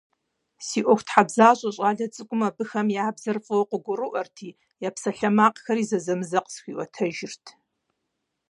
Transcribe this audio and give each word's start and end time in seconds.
Си 0.67 0.79
ӀуэхутхьэбзащӀэ 0.85 1.69
щӀалэ 1.75 2.05
цӀыкӀум 2.13 2.41
абыхэм 2.47 2.87
я 3.03 3.07
бзэр 3.15 3.37
фӀыуэ 3.45 3.65
къыгурыӀуэрти, 3.69 4.49
я 4.87 4.89
псалъэмакъхэри 4.95 5.83
зэзэмызэ 5.89 6.39
къысхуиӀуэтэжырт. 6.45 7.45